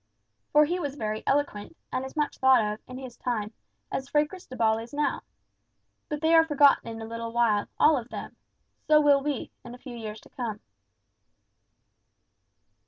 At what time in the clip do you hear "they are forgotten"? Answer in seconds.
6.21-6.87